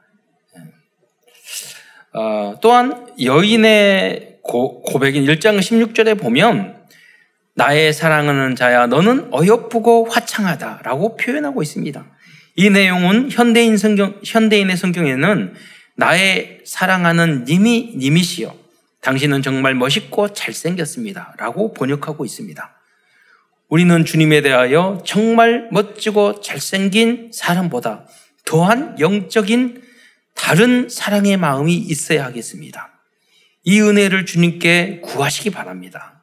[2.12, 6.84] 어, 또한 여인의 고, 고백인 1장 16절에 보면
[7.54, 12.04] 나의 사랑하는 자야 너는 어여쁘고 화창하다라고 표현하고 있습니다.
[12.56, 15.54] 이 내용은 현대인 성경, 현대인의 성경에는
[15.94, 18.59] 나의 사랑하는 님이 님이시여.
[19.00, 21.34] 당신은 정말 멋있고 잘생겼습니다.
[21.38, 22.76] 라고 번역하고 있습니다.
[23.68, 28.06] 우리는 주님에 대하여 정말 멋지고 잘생긴 사람보다
[28.44, 29.82] 더한 영적인
[30.34, 32.90] 다른 사랑의 마음이 있어야 하겠습니다.
[33.62, 36.22] 이 은혜를 주님께 구하시기 바랍니다.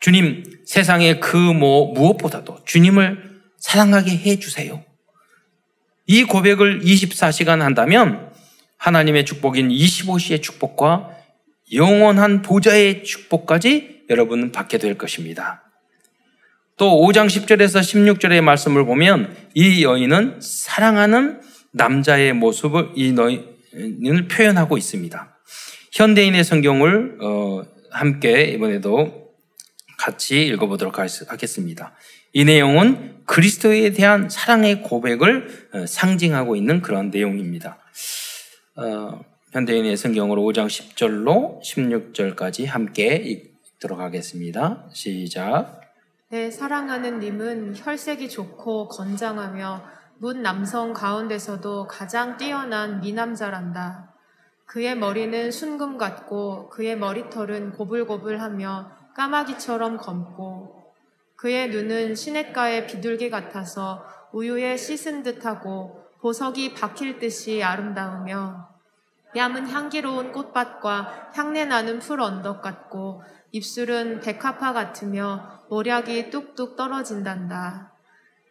[0.00, 4.84] 주님, 세상의 그 뭐, 무엇보다도 주님을 사랑하게 해 주세요.
[6.06, 8.32] 이 고백을 24시간 한다면
[8.78, 11.17] 하나님의 축복인 25시의 축복과
[11.72, 15.62] 영원한 보좌의 축복까지 여러분은 받게 될 것입니다.
[16.76, 21.40] 또 5장 10절에서 16절의 말씀을 보면 이 여인은 사랑하는
[21.72, 25.36] 남자의 모습을 이 여인을 표현하고 있습니다.
[25.92, 29.32] 현대인의 성경을 어, 함께 이번에도
[29.98, 31.94] 같이 읽어보도록 하겠습니다.
[32.32, 37.78] 이 내용은 그리스도에 대한 사랑의 고백을 어, 상징하고 있는 그런 내용입니다.
[39.48, 44.86] 어, 현대인의 성경으로 5장 10절로 16절까지 함께 읽도록 하겠습니다.
[44.92, 45.80] 시작.
[46.28, 49.82] 내 사랑하는 님은 혈색이 좋고 건장하며
[50.18, 54.14] 문 남성 가운데서도 가장 뛰어난 미남자란다.
[54.66, 60.92] 그의 머리는 순금 같고 그의 머리털은 고불고불하며 까마귀처럼 검고
[61.36, 68.77] 그의 눈은 시냇가의 비둘기 같아서 우유에 씻은 듯하고 보석이 박힐 듯이 아름다우며
[69.34, 77.92] 뺨은 향기로운 꽃밭과 향내 나는 풀 언덕 같고 입술은 백합화 같으며 모략이 뚝뚝 떨어진단다.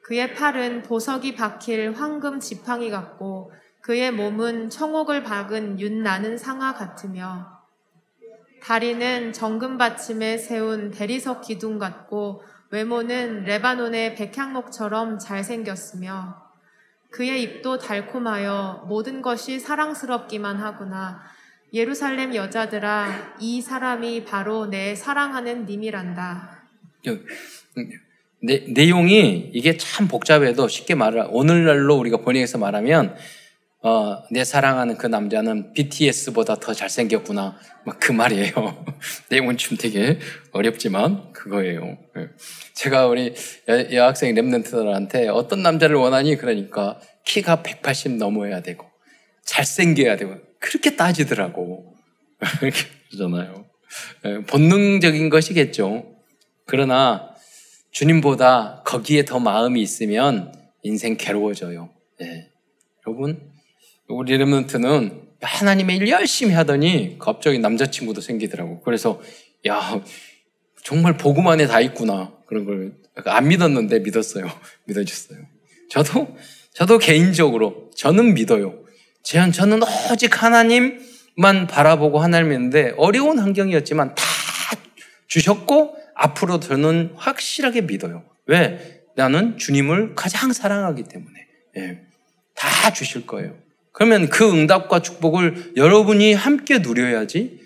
[0.04, 7.58] 그의 팔은 보석이 박힐 황금 지팡이 같고 그의 몸은 청옥을 박은 윤 나는 상아 같으며
[8.62, 16.47] 다리는 정금 받침에 세운 대리석 기둥 같고 외모는 레바논의 백향목처럼 잘생겼으며
[17.10, 21.22] 그의 입도 달콤하여 모든 것이 사랑스럽기만 하구나.
[21.74, 26.64] 예루살렘 여자들아, 이 사람이 바로 내 사랑하는 님이란다.
[28.42, 33.16] 내, 내용이 이게 참 복잡해도 쉽게 말을 오늘날로 우리가 번역해서 말하면
[33.84, 37.58] 어, 내 사랑하는 그 남자는 BTS보다 더 잘생겼구나.
[37.86, 38.54] 막 그 말이에요.
[39.30, 40.20] 내용은 좀 되게
[40.52, 41.98] 어렵지만 그거예요.
[42.18, 42.30] 예.
[42.74, 43.34] 제가 우리
[43.70, 46.38] 여, 여학생 랩런트들한테 어떤 남자를 원하니?
[46.38, 48.86] 그러니까 키가 180 넘어야 되고
[49.46, 51.94] 잘생겨야 되고 그렇게 따지더라고.
[52.60, 52.78] 그렇게
[53.10, 53.66] 그러잖아요.
[54.26, 56.16] 예, 본능적인 것이겠죠.
[56.66, 57.34] 그러나
[57.92, 61.90] 주님보다 거기에 더 마음이 있으면 인생 괴로워져요.
[62.20, 62.50] 네.
[63.06, 63.57] 여러분,
[64.10, 68.82] 우리 레몬트는 하나님의 일 열심히 하더니 갑자기 남자친구도 생기더라고.
[68.82, 69.22] 그래서
[69.68, 70.02] 야
[70.84, 74.46] 정말 복음 안에 다 있구나 그런 걸 안 믿었는데 믿었어요.
[74.86, 75.40] 믿어졌어요.
[75.90, 76.38] 저도
[76.74, 78.84] 저도 개인적으로 저는 믿어요.
[79.24, 79.80] 제한 저는
[80.12, 84.24] 오직 하나님만 바라보고 하나님 믿는데 어려운 환경이었지만 다
[85.28, 88.24] 주셨고 앞으로 저는 확실하게 믿어요.
[88.46, 89.04] 왜?
[89.16, 91.48] 나는 주님을 가장 사랑하기 때문에.
[91.78, 92.02] 예.
[92.56, 93.56] 다 주실 거예요.
[93.98, 97.60] 그러면 그 응답과 축복을 여러분이 함께 누려야지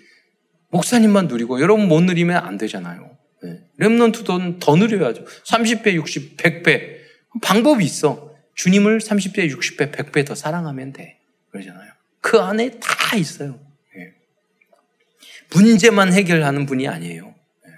[0.70, 3.18] 목사님만 누리고 여러분 못 누리면 안 되잖아요.
[3.42, 3.60] 네.
[3.78, 5.26] 랩런트도 더 누려야죠.
[5.26, 7.00] 30배, 60, 100배.
[7.42, 8.34] 방법이 있어.
[8.54, 11.18] 주님을 30배, 60배, 100배 더 사랑하면 돼.
[11.50, 11.92] 그러잖아요.
[12.22, 13.60] 그 안에 다 있어요.
[13.94, 14.14] 네.
[15.54, 17.26] 문제만 해결하는 분이 아니에요.
[17.26, 17.72] 네.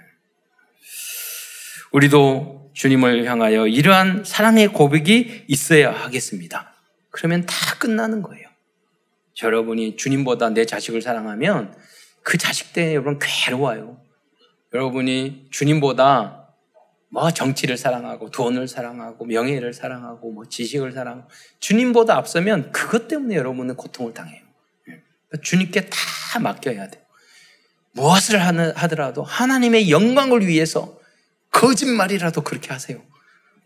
[1.91, 6.74] 우리도 주님을 향하여 이러한 사랑의 고백이 있어야 하겠습니다.
[7.15, 8.45] 그러면 다 끝나는 거예요.
[9.41, 11.73] 여러분이 주님보다 내 자식을 사랑하면
[12.23, 14.01] 그 자식 때문에 여러분 괴로워요.
[14.73, 16.49] 여러분이 주님보다
[17.09, 21.29] 뭐 정치를 사랑하고 돈을 사랑하고 명예를 사랑하고 뭐 지식을 사랑하고
[21.61, 24.41] 주님보다 앞서면 그것 때문에 여러분은 고통을 당해요.
[24.83, 27.01] 그러니까 주님께 다 맡겨야 돼요.
[27.93, 30.99] 무엇을 하더라도 하나님의 영광을 위해서
[31.51, 33.01] 거짓말이라도 그렇게 하세요.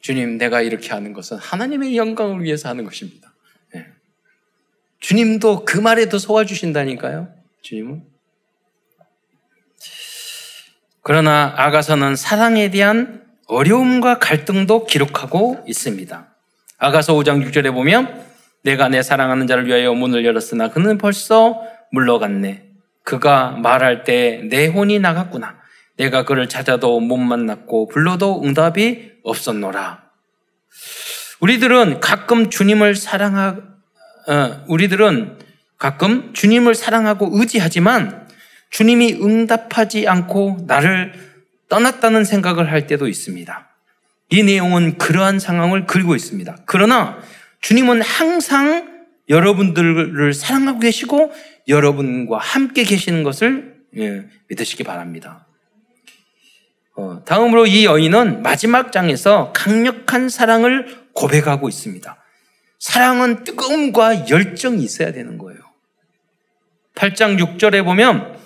[0.01, 3.28] 주님, 내가 이렇게 하는 것은 하나님의 영광을 위해서 하는 것입니다.
[4.99, 7.29] 주님도 그 말에도 속아주신다니까요.
[7.62, 8.03] 주님은.
[11.01, 16.27] 그러나 아가서는 사랑에 대한 어려움과 갈등도 기록하고 있습니다.
[16.77, 18.23] 아가서 5장 6절에 보면
[18.63, 22.67] 내가 내 사랑하는 자를 위하여 문을 열었으나 그는 벌써 물러갔네.
[23.03, 25.57] 그가 말할 때 내 혼이 나갔구나.
[25.97, 30.03] 내가 그를 찾아도 못 만났고 불러도 응답이 없었노라.
[31.39, 33.63] 우리들은 가끔 주님을 사랑하, 어,
[34.67, 35.39] 우리들은
[35.77, 38.27] 가끔 주님을 사랑하고 의지하지만
[38.69, 41.13] 주님이 응답하지 않고 나를
[41.69, 43.69] 떠났다는 생각을 할 때도 있습니다.
[44.32, 46.58] 이 내용은 그러한 상황을 그리고 있습니다.
[46.65, 47.19] 그러나
[47.62, 51.32] 주님은 항상 여러분들을 사랑하고 계시고
[51.67, 55.47] 여러분과 함께 계시는 것을 예, 믿으시기 바랍니다.
[56.95, 62.18] 어, 다음으로 이 여인은 마지막 장에서 강력한 사랑을 고백하고 있습니다.
[62.79, 65.59] 사랑은 뜨거움과 열정이 있어야 되는 거예요.
[66.95, 68.37] 8장 6절에 보면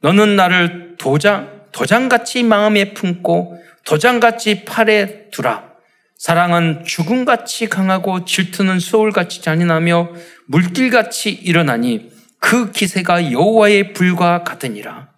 [0.00, 5.72] 너는 나를 도장, 도장같이 마음에 품고 도장같이 팔에 두라.
[6.16, 10.12] 사랑은 죽음같이 강하고 질투는 소울같이 잔인하며
[10.46, 15.08] 물길같이 일어나니 그 기세가 여호와의 불과 같으니라.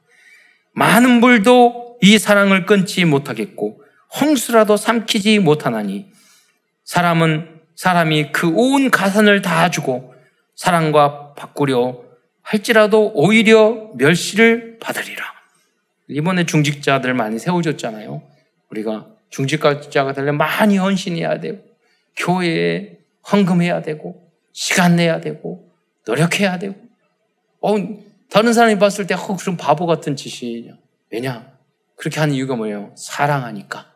[0.73, 3.83] 많은 불도 이 사랑을 끊지 못하겠고
[4.21, 6.07] 홍수라도 삼키지 못하나니
[6.85, 10.15] 사람은 사람이 그 온 가산을 다 주고
[10.55, 12.03] 사랑과 바꾸려
[12.43, 15.25] 할지라도 오히려 멸시를 받으리라.
[16.09, 18.23] 이번에 중직자들 많이 세워줬잖아요.
[18.71, 21.65] 우리가 중직자가 되려면 많이 헌신해야 되고,
[22.17, 22.99] 교회에
[23.33, 25.73] 헌금해야 되고, 시간 내야 되고,
[26.07, 26.77] 노력해야 되고.
[27.63, 27.75] 어,
[28.31, 30.77] 다른 사람이 봤을 때, 어, 그럼 바보 같은 짓이냐.
[31.11, 31.51] 왜냐?
[31.97, 32.93] 그렇게 하는 이유가 뭐예요?
[32.97, 33.91] 사랑하니까.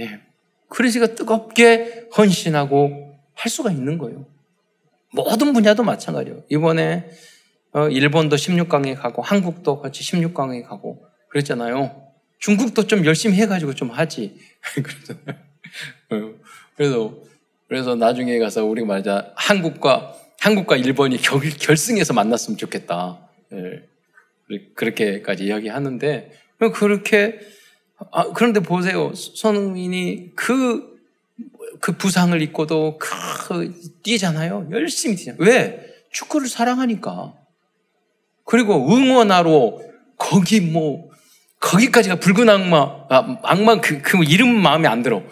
[0.00, 0.20] 예.
[0.68, 3.09] 그래서 뜨겁게 헌신하고
[3.40, 4.26] 할 수가 있는 거예요.
[5.12, 6.44] 모든 분야도 마찬가지예요.
[6.50, 7.10] 이번에
[7.72, 12.08] 어, 일본도 16강에 가고 한국도 같이 16강에 가고 그랬잖아요.
[12.38, 14.36] 중국도 좀 열심히 해가지고 좀 하지.
[16.10, 16.34] 어,
[16.76, 17.14] 그래서
[17.68, 23.28] 그래서 나중에 가서 우리 말자 한국과 한국과 일본이 결, 결승에서 만났으면 좋겠다.
[23.52, 23.84] 예,
[24.74, 26.32] 그렇게까지 이야기하는데
[26.74, 27.38] 그렇게
[28.12, 30.89] 아, 그런데 보세요, 손흥민이 그,
[31.80, 34.68] 그 부상을 입고도 그 뛰잖아요.
[34.70, 35.42] 열심히 뛰잖아요.
[35.42, 35.86] 왜?
[36.12, 37.34] 축구를 사랑하니까.
[38.44, 39.78] 그리고 응원하러
[40.18, 41.08] 거기 뭐
[41.60, 45.22] 거기까지가 붉은 악마, 아, 악마 그, 그 이름 마음에 안 들어.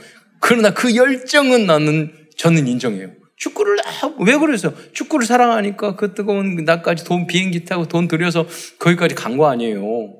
[0.40, 3.10] 그러나 그 열정은 나는 저는 인정해요.
[3.36, 4.74] 축구를 아, 왜 그랬어요?
[4.92, 8.46] 축구를 사랑하니까 그 뜨거운 나까지 돈 비행기 타고 돈 들여서
[8.78, 10.14] 거기까지 간 거 아니에요.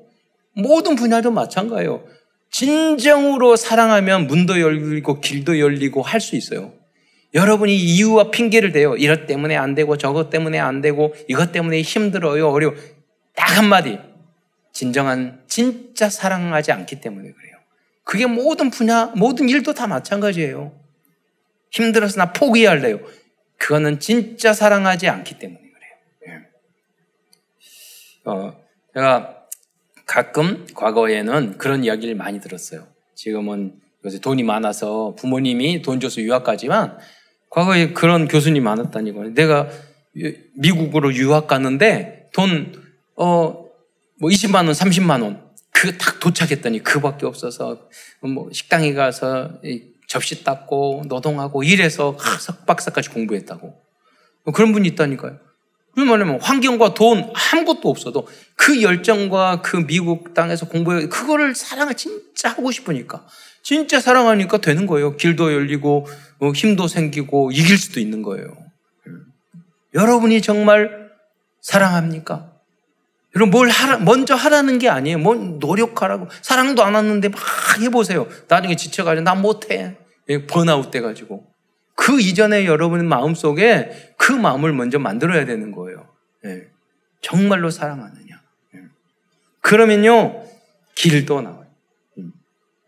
[0.55, 2.03] 모든 분야도 마찬가지예요.
[2.51, 6.73] 진정으로 사랑하면 문도 열리고 길도 열리고 할 수 있어요.
[7.33, 8.95] 여러분이 이유와 핑계를 대요.
[8.95, 12.49] 이것 때문에 안 되고 저것 때문에 안 되고 이것 때문에 힘들어요.
[12.49, 12.73] 어려워.
[13.35, 13.99] 딱 한마디.
[14.71, 17.55] 진정한 진짜 사랑하지 않기 때문에 그래요.
[18.03, 20.73] 그게 모든 분야, 모든 일도 다 마찬가지예요.
[21.71, 22.99] 힘들어서 나 포기할래요.
[23.57, 26.39] 그거는 진짜 사랑하지 않기 때문에 그래요.
[26.39, 26.47] 예.
[28.25, 28.57] 어,
[28.95, 29.38] 제가
[30.09, 32.87] 가끔 과거에는 그런 이야기를 많이 들었어요.
[33.13, 36.97] 지금은 요새 돈이 많아서 부모님이 돈 줘서 유학 가지만
[37.51, 39.35] 과거에 그런 교수님 많았다니 거예요.
[39.35, 39.69] 내가
[40.55, 42.73] 미국으로 유학 갔는데 돈,
[43.15, 43.65] 어,
[44.19, 45.47] 뭐 20만 원, 30만 원.
[45.71, 47.87] 그 딱 도착했더니 그밖에 없어서
[48.21, 49.61] 뭐 식당에 가서
[50.07, 53.67] 접시 닦고 노동하고 일해서 석박사까지 공부했다고.
[54.43, 55.37] 뭐 그런 분이 있다니까요.
[55.99, 62.49] 그 뭐냐면 환경과 돈 아무것도 없어도 그 열정과 그 미국 땅에서 공부해 그거를 사랑을 진짜
[62.49, 63.25] 하고 싶으니까
[63.61, 65.17] 진짜 사랑하니까 되는 거예요.
[65.17, 66.07] 길도 열리고
[66.39, 68.45] 뭐 힘도 생기고 이길 수도 있는 거예요.
[69.93, 71.09] 여러분이 정말
[71.61, 72.53] 사랑합니까?
[73.35, 75.19] 여러분 뭘 하라, 먼저 하라는 게 아니에요.
[75.19, 76.29] 뭐 노력하라고.
[76.41, 77.41] 사랑도 안 왔는데 막
[77.81, 78.27] 해보세요.
[78.47, 79.97] 나중에 지쳐가지고 나 못해.
[80.29, 81.45] 예, 번아웃 돼가지고.
[81.99, 86.07] 그 이전에 여러분 마음속에 그 마음을 먼저 만들어야 되는 거예요.
[86.45, 86.67] 예.
[87.21, 88.41] 정말로 사랑하느냐.
[88.75, 88.79] 예.
[89.59, 90.45] 그러면요,
[90.95, 91.67] 길도 나와요.
[92.17, 92.31] 음.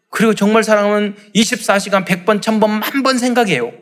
[0.10, 3.74] 그리고 정말 사랑하면 24시간 100번, 1000번, 만번 생각해요.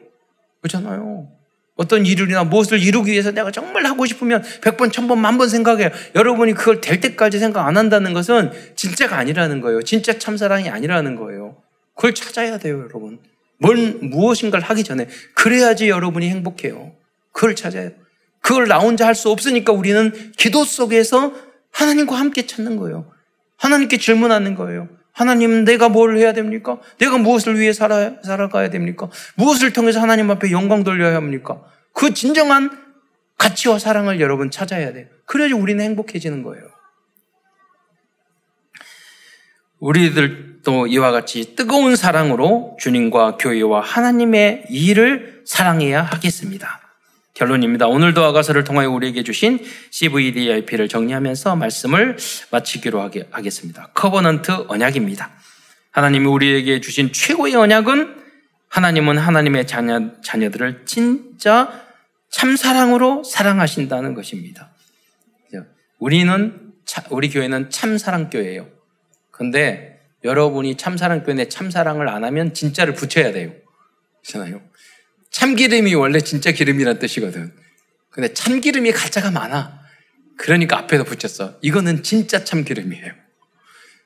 [0.61, 1.29] 그렇잖아요.
[1.75, 5.91] 어떤 일이나 무엇을 이루기 위해서 내가 정말 하고 싶으면 100번, 1000번, 만번 생각해요.
[6.15, 9.83] 여러분이 그걸 될 때까지 생각 안 한다는 것은 진짜가 아니라는 거예요.
[9.83, 11.61] 진짜 참사랑이 아니라는 거예요.
[11.93, 13.19] 그걸 찾아야 돼요, 여러분.
[13.60, 15.08] 뭘, 무엇인가를 하기 전에.
[15.36, 16.93] 그래야지 여러분이 행복해요.
[17.32, 17.91] 그걸 찾아요.
[18.41, 21.34] 그걸 나 혼자 할 수 없으니까 우리는 기도 속에서
[21.72, 23.12] 하나님과 함께 찾는 거예요.
[23.58, 24.88] 하나님께 질문하는 거예요.
[25.12, 26.80] 하나님, 내가 뭘 해야 됩니까?
[26.98, 29.10] 내가 무엇을 위해 살아, 살아가야 됩니까?
[29.36, 31.62] 무엇을 통해서 하나님 앞에 영광 돌려야 합니까?
[31.93, 32.69] 그 진정한
[33.38, 35.07] 가치와 사랑을 여러분 찾아야 돼요.
[35.26, 36.64] 그래야지 우리는 행복해지는 거예요.
[39.80, 46.82] 우리들 도 이와 같이 뜨거운 사랑으로 주님과 교회와 하나님의 일을 사랑해야 하겠습니다.
[47.34, 47.88] 결론입니다.
[47.88, 49.60] 오늘도 아가서를 통하여 우리에게 주신
[49.91, 52.18] CVDIP를 정리하면서 말씀을
[52.51, 53.01] 마치기로
[53.32, 53.89] 하겠습니다.
[53.93, 55.32] Covenant 언약입니다.
[55.91, 58.18] 하나님이 우리에게 주신 최고의 언약은
[58.68, 61.72] 하나님은 하나님의 자녀, 자녀들을 진짜
[62.30, 64.72] 참사랑으로 사랑하신다는 것입니다.
[65.97, 66.74] 우리는,
[67.10, 68.68] 우리 교회는 참사랑교회예요.
[69.32, 73.53] 근데 여러분이 참사랑교회 내 참사랑을 안 하면 진짜를 붙여야 돼요.
[74.24, 74.61] 그렇잖아요.
[75.32, 77.53] 참기름이 원래 진짜 기름이란 뜻이거든.
[78.09, 79.80] 근데 참기름이 가짜가 많아.
[80.38, 81.57] 그러니까 앞에다 붙였어.
[81.61, 83.13] 이거는 진짜 참기름이에요.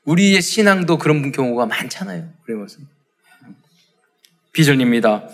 [0.06, 2.30] 우리의 신앙도 그런 경우가 많잖아요.
[2.46, 2.78] 그래서
[4.52, 5.30] 비전입니다.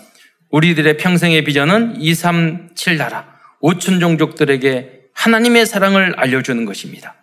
[0.50, 7.16] 우리들의 평생의 비전은 2, 3, 7 나라, 5천 종족들에게 하나님의 사랑을 알려주는 것입니다.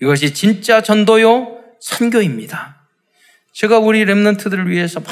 [0.00, 2.77] 이것이 진짜 전도요, 선교입니다.
[3.58, 5.08] 제가 우리 랩런트들을 위해서 막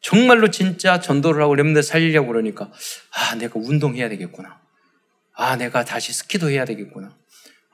[0.00, 2.72] 정말로 진짜 전도를 하고 랩런트 살리려고 그러니까
[3.14, 4.58] 아, 내가 운동해야 되겠구나.
[5.34, 7.14] 아, 내가 다시 스키도 해야 되겠구나.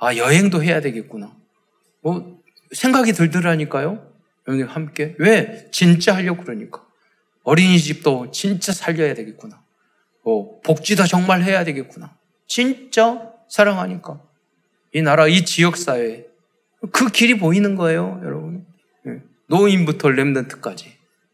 [0.00, 1.32] 아, 여행도 해야 되겠구나.
[2.02, 2.40] 뭐,
[2.72, 4.12] 생각이 들더라니까요.
[4.48, 5.14] 여러분 함께.
[5.18, 5.68] 왜?
[5.70, 6.84] 진짜 하려고 그러니까.
[7.44, 9.62] 어린이집도 진짜 살려야 되겠구나.
[10.24, 12.16] 뭐, 복지도 정말 해야 되겠구나.
[12.48, 14.20] 진짜 사랑하니까.
[14.92, 16.26] 이 나라, 이 지역 사회.
[16.90, 18.67] 그 길이 보이는 거예요, 여러분.
[19.50, 19.54] 예.
[19.54, 20.86] 노인부터 랩런트까지.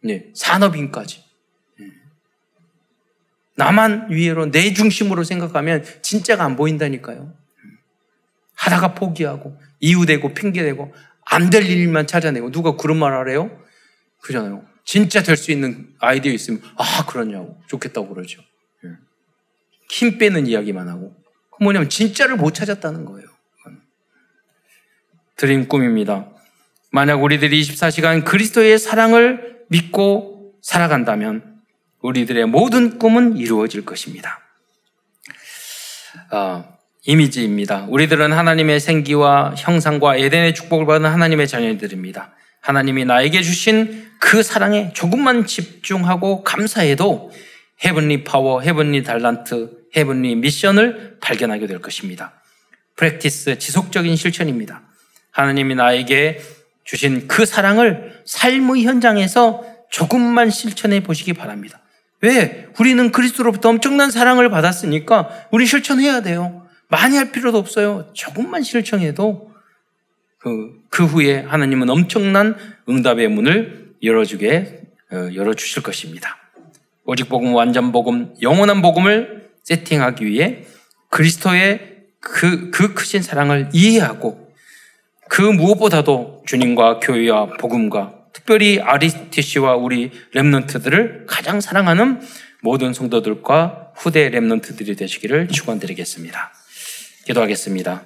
[0.02, 1.24] 네, 산업인까지.
[1.80, 1.84] 예.
[3.56, 7.34] 나만 위로 내 중심으로 생각하면 진짜가 안 보인다니까요.
[8.54, 10.94] 하다가 포기하고 이유되고 핑계대고
[11.26, 13.62] 안 될 일만 찾아내고 누가 그런 말 하래요?
[14.20, 14.64] 그잖아요.
[14.84, 18.42] 진짜 될 수 있는 아이디어 있으면 아 그러냐고 좋겠다고 그러죠.
[18.84, 18.90] 예.
[19.90, 21.14] 힘 빼는 이야기만 하고
[21.50, 23.26] 그 뭐냐면 진짜를 못 찾았다는 거예요.
[25.36, 26.30] 드림 꿈입니다.
[26.94, 31.42] 만약 우리들이 24시간 그리스도의 사랑을 믿고 살아간다면
[32.02, 34.38] 우리들의 모든 꿈은 이루어질 것입니다.
[36.30, 36.64] 어,
[37.04, 37.86] 이미지입니다.
[37.88, 42.32] 우리들은 하나님의 생기와 형상과 에덴의 축복을 받은 하나님의 자녀들입니다.
[42.60, 47.32] 하나님이 나에게 주신 그 사랑에 조금만 집중하고 감사해도
[47.84, 52.40] Heavenly power, heavenly 달란트, heavenly mission을 발견하게 될 것입니다.
[52.94, 54.82] Practice 지속적인 실천입니다.
[55.32, 56.38] 하나님이 나에게
[56.84, 61.80] 주신 그 사랑을 삶의 현장에서 조금만 실천해 보시기 바랍니다.
[62.20, 62.68] 왜?
[62.78, 66.66] 우리는 그리스도로부터 엄청난 사랑을 받았으니까 우리 실천해야 돼요.
[66.88, 68.10] 많이 할 필요도 없어요.
[68.12, 69.52] 조금만 실천해도
[70.38, 72.56] 그, 그 후에 하나님은 엄청난
[72.88, 74.82] 응답의 문을 열어주게,
[75.12, 76.36] 어, 열어주실 것입니다.
[77.04, 80.64] 오직 복음, 완전 복음, 영원한 복음을 세팅하기 위해
[81.10, 84.43] 그리스도의 그, 그 크신 사랑을 이해하고
[85.28, 92.20] 그 무엇보다도 주님과 교회와 복음과 특별히 아리스티시와 우리 랩런트들을 가장 사랑하는
[92.62, 96.52] 모든 성도들과 후대 랩런트들이 되시기를 축원드리겠습니다.
[97.26, 98.02] 기도하겠습니다.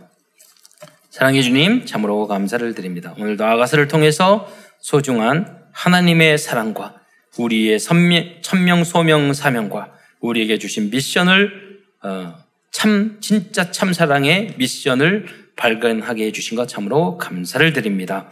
[1.10, 3.14] 사랑해 주님, 참으로 감사를 드립니다.
[3.18, 4.48] 오늘도 아가서를 통해서
[4.80, 6.94] 소중한 하나님의 사랑과
[7.38, 12.34] 우리의 천명, 소명, 사명과 우리에게 주신 미션을 어,
[12.70, 15.26] 참 진짜 참 사랑의 미션을
[15.58, 18.30] 발견하게 해주신 것 참으로 감사를 드립니다.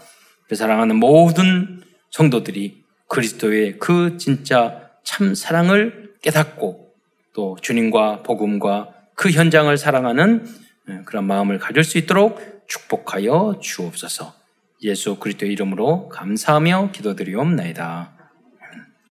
[0.48, 6.94] 그 사랑하는 모든 성도들이 그리스도의 그 진짜 참 사랑을 깨닫고
[7.34, 10.46] 또 주님과 복음과 그 현장을 사랑하는
[10.88, 14.34] 예, 그런 마음을 가질 수 있도록 축복하여 주옵소서.
[14.82, 18.15] 예수 그리스도의 이름으로 감사하며 기도드리옵나이다.